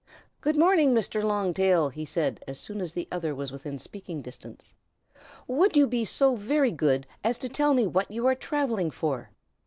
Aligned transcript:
"Good 0.41 0.57
morning, 0.57 0.95
Mr. 0.95 1.21
Long 1.23 1.53
Tail!" 1.53 1.89
he 1.89 2.05
said 2.05 2.43
as 2.47 2.59
soon 2.59 2.81
as 2.81 2.93
the 2.95 3.07
other 3.11 3.35
was 3.35 3.51
within 3.51 3.77
speaking 3.77 4.23
distance. 4.23 4.73
"Would 5.47 5.77
you 5.77 5.85
be 5.85 6.05
so 6.05 6.35
very 6.35 6.71
good 6.71 7.05
as 7.23 7.37
to 7.37 7.47
tell 7.49 7.75
me 7.75 7.85
what 7.85 8.09
you 8.09 8.25
are 8.25 8.33
travelling 8.33 8.89
for?" 8.89 9.29